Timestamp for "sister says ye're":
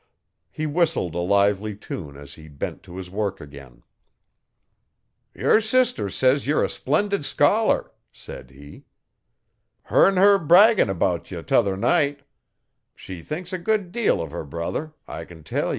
5.59-6.63